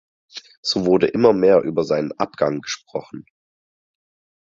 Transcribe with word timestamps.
So 0.63 0.87
wurde 0.87 1.05
immer 1.05 1.31
mehr 1.31 1.61
über 1.61 1.83
seinen 1.83 2.11
Abgang 2.13 2.61
gesprochen. 2.61 3.23